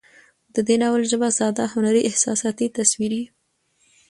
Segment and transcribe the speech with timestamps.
[0.55, 3.23] د دې ناول ژبه ساده، هنري، احساساتي، تصويري